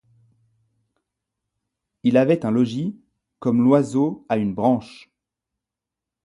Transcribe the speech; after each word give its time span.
Il 2.01 2.17
avait 2.17 2.43
un 2.43 2.49
logis 2.49 2.99
comme 3.37 3.61
l'oiseau 3.63 4.25
a 4.29 4.37
une 4.37 4.55
branche. 4.55 5.11